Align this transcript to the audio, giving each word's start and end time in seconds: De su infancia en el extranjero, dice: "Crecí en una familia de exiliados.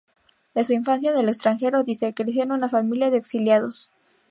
De 0.55 0.63
su 0.63 0.73
infancia 0.73 1.11
en 1.11 1.19
el 1.19 1.29
extranjero, 1.29 1.83
dice: 1.83 2.15
"Crecí 2.15 2.41
en 2.41 2.51
una 2.51 2.67
familia 2.67 3.11
de 3.11 3.17
exiliados. 3.17 3.91